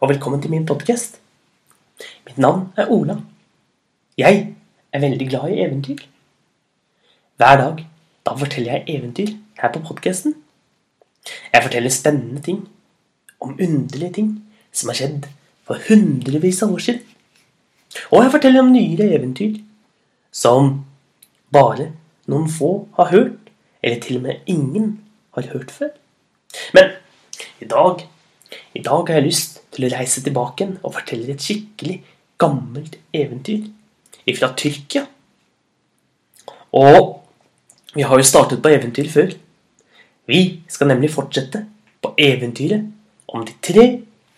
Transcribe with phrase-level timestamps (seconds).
[0.00, 1.18] og velkommen til min podkast.
[2.24, 3.18] Mitt navn er Ola.
[4.16, 4.54] Jeg
[4.92, 5.98] er veldig glad i eventyr.
[7.36, 7.82] Hver dag
[8.24, 10.34] da forteller jeg eventyr her på podkasten.
[11.52, 12.62] Jeg forteller spennende ting
[13.40, 14.30] om underlige ting
[14.72, 15.26] som har skjedd
[15.68, 17.02] for hundrevis av år siden.
[18.08, 19.58] Og jeg forteller om nyere eventyr
[20.32, 20.78] som
[21.52, 21.90] bare
[22.24, 24.96] noen få har hørt, eller til og med ingen
[25.36, 25.92] har hørt før.
[26.72, 26.96] Men
[27.60, 28.06] i dag,
[28.74, 32.00] i dag har jeg lyst til å reise tilbake og fortelle et skikkelig
[32.40, 33.68] gammelt eventyr
[34.36, 35.04] fra Tyrkia.
[36.78, 37.18] Og
[37.96, 39.32] vi har jo startet på eventyr før.
[40.30, 41.64] Vi skal nemlig fortsette
[42.00, 42.86] på eventyret
[43.34, 43.86] om de tre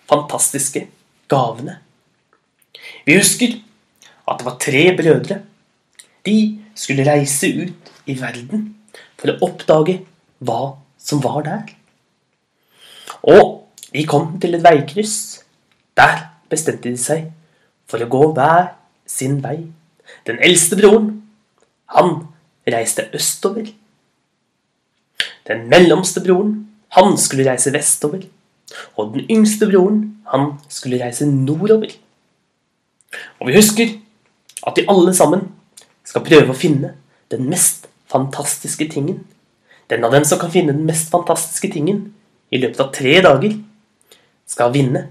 [0.08, 0.86] fantastiske
[1.28, 1.76] gavene.
[3.04, 3.58] Vi husker
[4.28, 5.40] at det var tre brødre.
[6.24, 6.38] De
[6.74, 8.70] skulle reise ut i verden
[9.20, 10.00] for å oppdage
[10.42, 11.74] hva som var der.
[13.28, 13.61] Og
[13.92, 15.42] de kom til et veikryss.
[15.96, 17.28] Der bestemte de seg
[17.88, 18.72] for å gå hver
[19.08, 19.58] sin vei.
[20.26, 21.14] Den eldste broren,
[21.92, 22.14] han
[22.68, 23.68] reiste østover.
[25.48, 26.54] Den mellomste broren,
[26.96, 28.24] han skulle reise vestover.
[28.96, 31.92] Og den yngste broren, han skulle reise nordover.
[33.40, 33.98] Og vi husker
[34.66, 35.48] at de alle sammen
[36.06, 36.94] skal prøve å finne
[37.32, 39.22] den mest fantastiske tingen.
[39.90, 42.06] Den av dem som kan finne den mest fantastiske tingen
[42.52, 43.56] i løpet av tre dager,
[44.52, 45.06] skal vinne.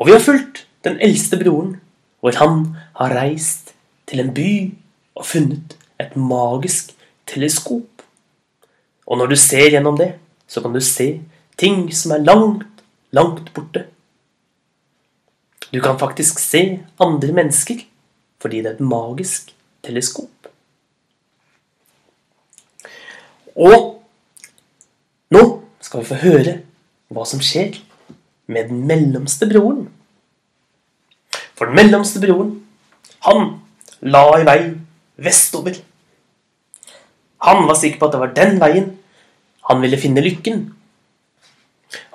[0.00, 1.76] Og vi har fulgt den eldste broren,
[2.20, 2.64] hvor han
[2.96, 3.74] har reist
[4.08, 4.50] til en by
[5.14, 6.94] og funnet et magisk
[7.28, 8.04] teleskop.
[9.06, 10.14] Og når du ser gjennom det,
[10.48, 11.20] så kan du se
[11.60, 13.84] ting som er langt, langt borte.
[15.70, 17.86] Du kan faktisk se andre mennesker
[18.40, 19.50] fordi det er et magisk
[19.84, 20.48] teleskop.
[23.56, 24.00] Og
[25.30, 25.42] nå
[25.84, 26.54] skal vi få høre
[27.10, 27.78] hva som skjer
[28.50, 29.88] med den mellomste broren.
[31.58, 32.54] For den mellomste broren,
[33.26, 33.58] han
[34.00, 34.60] la i vei
[35.20, 35.76] vestover.
[37.44, 38.90] Han var sikker på at det var den veien
[39.68, 40.64] han ville finne lykken.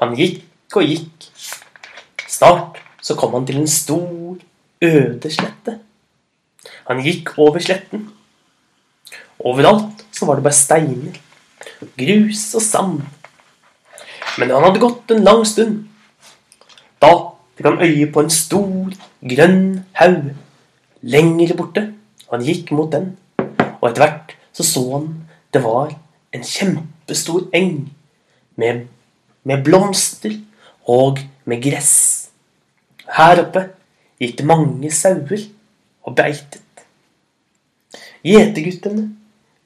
[0.02, 1.28] Han gikk og gikk.
[2.28, 4.40] Snart så kom han til en stor,
[4.84, 5.78] øde slette.
[6.90, 8.10] Han gikk over sletten.
[9.40, 11.20] Overalt så var det bare steiner,
[12.00, 13.02] grus og sand.
[14.40, 15.86] Men han hadde gått en lang stund.
[17.00, 17.12] Da
[17.56, 20.34] fikk han øye på en stor, grønn haug
[21.06, 21.86] lenger borte.
[22.32, 25.08] Han gikk mot den, og etter hvert så så han
[25.54, 25.94] det var
[26.36, 27.94] en kjempestor eng
[28.60, 28.88] med,
[29.44, 30.36] med blomster
[30.84, 31.94] og med gress.
[33.16, 33.70] Her oppe
[34.20, 35.46] gikk det mange sauer
[36.04, 36.62] og beitet.
[38.26, 39.12] Gjeterguttene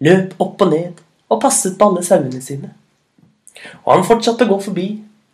[0.04, 2.74] løp opp og ned og passet på alle sauene sine.
[3.86, 4.88] Og han fortsatte å gå forbi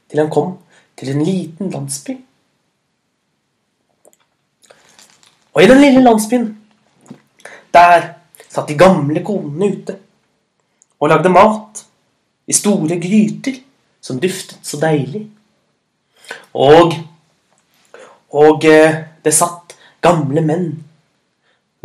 [0.09, 0.55] til han kom
[0.97, 2.15] til en liten landsby.
[5.55, 6.49] Og i den lille landsbyen,
[7.73, 8.13] der
[8.49, 9.97] satt de gamle konene ute
[10.99, 11.83] og lagde mat
[12.47, 13.59] i store gryter
[14.03, 15.25] som duftet så deilig.
[16.53, 16.95] Og
[18.35, 20.65] Og eh, det satt gamle menn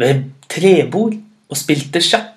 [0.01, 1.15] ved trebord
[1.47, 2.30] og spilte sjakk.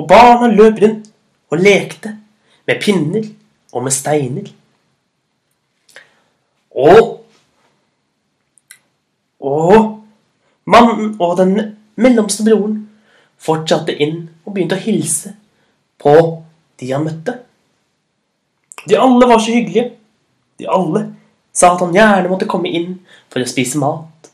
[0.00, 1.10] Og barna løp rundt
[1.52, 2.16] og lekte
[2.66, 3.26] med pinner
[3.72, 4.52] og med steiner.
[6.72, 7.18] Og
[9.42, 10.04] Og
[10.64, 11.56] mannen og den
[11.98, 12.76] mellomste broren
[13.42, 15.34] fortsatte inn og begynte å hilse
[15.98, 16.14] på
[16.78, 17.34] de han møtte.
[18.86, 19.96] De alle var så hyggelige.
[20.58, 21.08] De alle
[21.50, 24.30] sa at han gjerne måtte komme inn for å spise mat.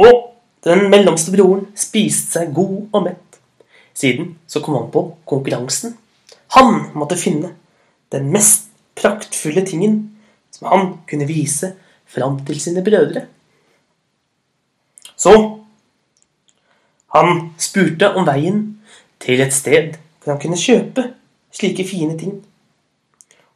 [0.00, 0.31] Og
[0.62, 3.38] den mellomste broren spiste seg god og mett.
[3.94, 5.96] Siden så kom han på konkurransen.
[6.54, 7.54] Han måtte finne
[8.14, 8.68] den mest
[8.98, 9.98] praktfulle tingen
[10.52, 11.72] som han kunne vise
[12.06, 13.26] fram til sine brødre.
[15.16, 15.32] Så
[17.12, 18.62] han spurte om veien
[19.22, 21.08] til et sted hvor han kunne kjøpe
[21.52, 22.38] slike fine ting.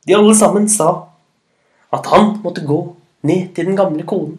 [0.07, 0.91] De alle sammen sa
[1.95, 2.81] at han måtte gå
[3.27, 4.39] ned til den gamle konen,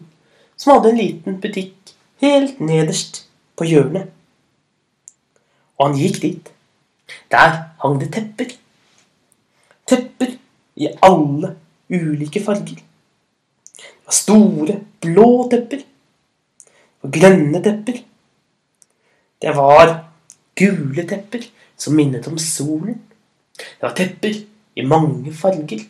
[0.56, 3.24] som hadde en liten butikk helt nederst
[3.56, 4.10] på hjørnet.
[5.78, 6.50] Og han gikk dit.
[7.30, 8.52] Der hang det tepper.
[9.88, 10.34] Tepper
[10.76, 11.54] i alle
[11.88, 12.80] ulike farger.
[13.78, 15.84] Det var store, blå tepper.
[17.02, 18.02] Og grønne tepper.
[19.38, 19.94] Det var
[20.58, 21.46] gule tepper
[21.78, 22.98] som minnet om solen.
[23.54, 24.34] Det var tepper
[24.74, 25.84] i mange farger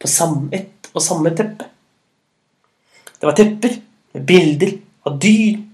[0.00, 0.08] på
[0.52, 1.64] ett og samme teppe.
[3.20, 3.76] Det var tepper
[4.14, 4.72] med bilder
[5.06, 5.65] av dyr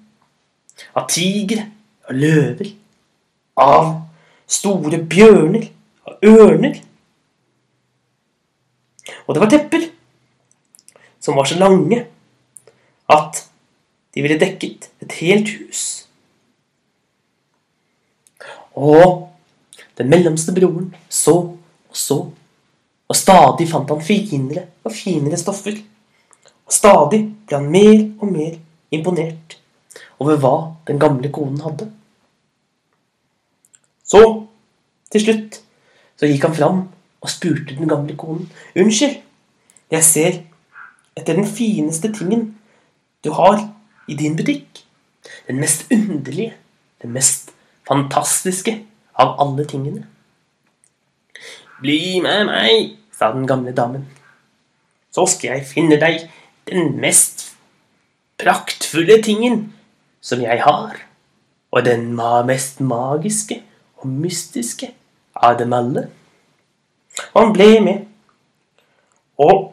[0.97, 1.67] av tigre,
[2.09, 2.73] av løver,
[3.61, 3.93] av
[4.47, 5.69] store bjørner,
[6.09, 6.81] av ørner.
[9.27, 9.89] Og det var tepper
[11.23, 12.03] som var så lange
[13.13, 13.45] at
[14.13, 15.83] de ville dekket et helt hus.
[18.75, 19.29] Og
[19.99, 21.37] den mellomste broren så
[21.93, 22.17] og så,
[23.09, 25.77] og stadig fant han finere og finere stoffer.
[26.65, 28.55] Og stadig ble han mer og mer
[28.97, 29.59] imponert
[30.23, 30.55] over hva
[30.87, 31.89] den gamle konen hadde.
[34.07, 34.23] Så,
[35.11, 35.59] til slutt,
[36.17, 36.81] så gikk han fram
[37.23, 38.47] og spurte den gamle konen.
[38.79, 39.19] Unnskyld,
[39.93, 40.41] jeg ser
[41.19, 42.53] etter den fineste tingen
[43.25, 43.61] du har
[44.09, 44.85] i din butikk.
[45.47, 46.55] Den mest underlige,
[47.03, 47.53] den mest
[47.89, 48.79] fantastiske
[49.19, 50.07] av alle tingene.
[51.83, 54.07] Bli med meg, sa den gamle damen.
[55.13, 56.29] Så skal jeg finne deg
[56.71, 57.49] den mest
[58.41, 59.73] praktfulle tingen
[60.23, 61.01] som jeg har,
[61.73, 62.13] og den
[62.47, 63.59] mest magiske
[64.01, 64.93] og mystiske
[65.35, 66.07] av dem alle.
[67.33, 68.07] Og han ble med,
[69.43, 69.73] og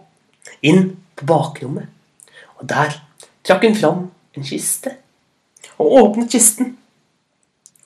[0.66, 1.88] inn på bakrommet,
[2.58, 2.98] og der
[3.46, 4.04] trakk hun fram
[4.36, 4.96] en kiste,
[5.80, 6.76] og åpnet kisten,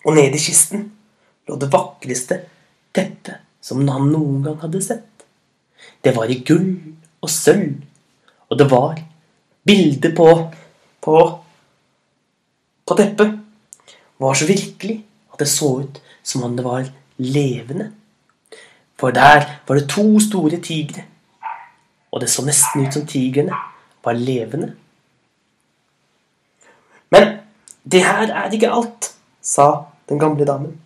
[0.03, 0.89] og nede i kisten
[1.47, 2.39] lå det vakreste
[2.95, 5.23] teppet som han noen gang hadde sett.
[6.03, 6.73] Det var i gull
[7.23, 7.79] og sølv,
[8.51, 8.99] og det var
[9.67, 10.27] bilde på
[11.03, 11.15] på
[12.85, 13.39] på teppet
[14.17, 14.99] var så virkelig
[15.33, 16.87] at det så ut som om det var
[17.17, 17.91] levende.
[18.99, 21.03] For der var det to store tigre,
[22.11, 23.55] og det så nesten ut som tigrene
[24.03, 24.75] var levende.
[27.11, 27.37] Men
[27.83, 30.77] det her er ikke alt, sa den gamle damen.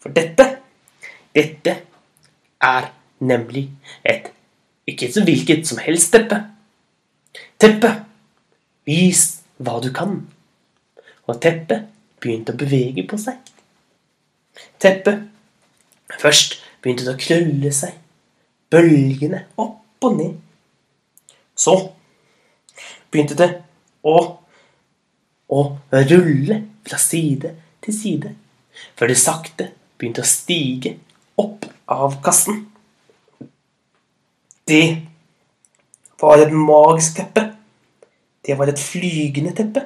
[0.00, 0.46] For dette,
[1.34, 1.76] dette
[2.60, 2.90] er
[3.20, 3.68] nemlig
[4.04, 4.32] et
[4.88, 6.38] ikke så hvilket som helst teppe.
[7.60, 7.90] Teppe,
[8.88, 10.22] vis hva du kan.
[11.28, 11.88] Og teppet
[12.22, 13.36] begynte å bevege på seg.
[14.80, 15.26] Teppet
[16.16, 17.96] Først begynte det å krølle seg,
[18.72, 20.36] bølgene opp og ned.
[21.58, 21.74] Så
[23.12, 23.48] begynte det
[24.06, 24.16] å,
[25.52, 25.60] å
[25.92, 27.52] rulle fra side
[27.84, 28.32] til side,
[28.96, 30.96] før det sakte begynte å stige
[31.38, 32.64] opp av kassen.
[34.68, 34.82] Det
[36.20, 37.44] var et magisk teppe.
[38.44, 39.84] Det var et flygende teppe.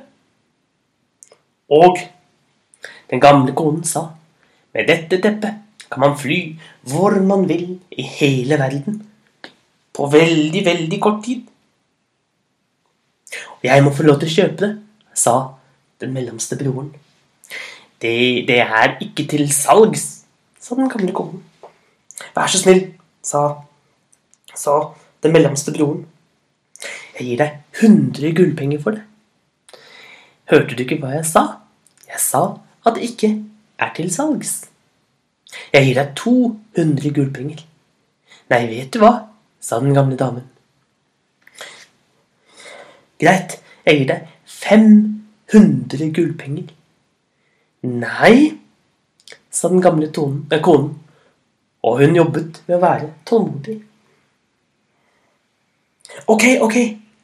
[1.72, 1.98] Og
[3.10, 4.08] den gamle konen sa
[4.72, 5.60] med dette teppet
[5.92, 6.38] kan man fly
[6.88, 9.02] hvor man vil i hele verden.
[9.92, 11.42] På veldig, veldig kort tid.
[13.60, 14.70] Og jeg må få lov til å kjøpe det,
[15.14, 15.34] sa
[16.00, 16.88] den mellomste broren.
[18.00, 18.14] Det,
[18.48, 20.24] det er ikke til salgs,
[20.58, 21.44] sa den gamle konen.
[22.32, 22.86] Vær så snill,
[23.22, 23.44] sa,
[24.56, 24.78] sa
[25.22, 26.06] den mellomste broren.
[27.18, 29.04] Jeg gir deg 100 gullpenger for det.
[30.50, 31.44] Hørte du ikke hva jeg sa?
[32.22, 32.44] Sa
[32.86, 33.32] at det ikke
[33.82, 34.54] er til salgs.
[35.72, 37.60] Jeg gir deg 200 gullpenger.
[38.52, 39.12] Nei, vet du hva?
[39.62, 40.48] sa den gamle damen.
[43.22, 46.72] Greit, jeg gir deg 500 gullpenger.
[47.86, 48.58] Nei,
[49.50, 50.96] sa den gamle tonen, eh, konen,
[51.82, 53.78] og hun jobbet med å være tålmodig.
[56.26, 56.76] Ok, ok,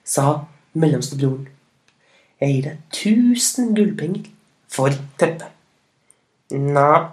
[0.04, 0.44] sa
[0.78, 1.48] mellomstebroren.
[2.40, 4.30] Jeg gir deg 1000 gullpenger
[4.68, 5.48] for teppet.
[6.50, 7.08] Nei,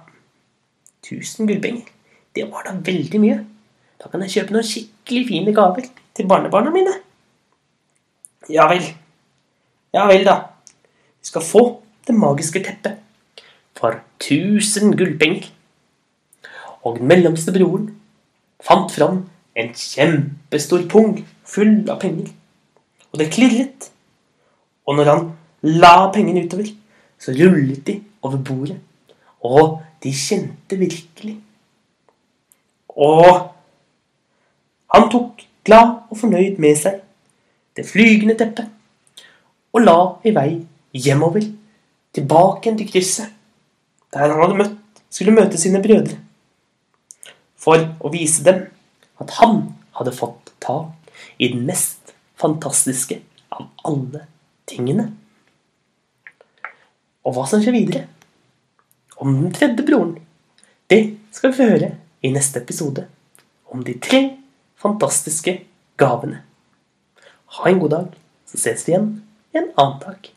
[1.04, 1.88] 1000 gullpenger,
[2.36, 3.40] det var da veldig mye.
[4.02, 6.94] Da kan jeg kjøpe noen skikkelig fine gaver til barnebarna mine.
[8.52, 8.86] Ja vel.
[9.96, 10.38] Ja vel, da.
[11.20, 11.64] Du skal få
[12.08, 13.00] det magiske teppet
[13.76, 15.50] for 1000 gullpenger.
[16.86, 17.90] Og den mellomste broren
[18.64, 19.24] fant fram
[19.56, 22.30] en kjempestor pung full av penger.
[23.12, 23.90] Og det klirret.
[24.86, 25.30] Og når han
[25.66, 26.70] la pengene utover,
[27.20, 28.80] så rullet de over bordet.
[29.46, 31.36] Og de kjente virkelig.
[32.96, 33.52] Og
[34.94, 37.02] han tok glad og fornøyd med seg
[37.76, 38.72] det flygende teppet
[39.76, 40.52] og la i vei
[40.96, 41.44] hjemover,
[42.16, 43.32] tilbake til krysset,
[44.14, 46.16] der han hadde møtt, skulle møte sine brødre,
[47.60, 48.62] for å vise dem
[49.20, 49.60] at han
[50.00, 53.20] hadde fått tak i den mest fantastiske
[53.52, 54.24] av alle
[54.70, 55.10] tingene.
[57.26, 58.06] Og hva som skjer videre,
[59.18, 60.18] om den tredje broren,
[60.92, 61.92] det skal vi få høre
[62.22, 63.08] i neste episode
[63.74, 64.22] om de tre
[64.82, 65.58] fantastiske
[65.98, 66.44] gavene.
[67.58, 68.16] Ha en god dag,
[68.46, 69.12] så ses vi igjen
[69.56, 70.35] en annen dag.